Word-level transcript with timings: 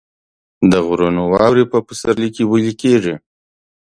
د 0.71 0.73
غرونو 0.87 1.21
واورې 1.31 1.65
په 1.71 1.77
پسرلي 1.87 2.29
کې 2.35 2.43
ویلې 2.49 2.73
کیږي 2.81 3.15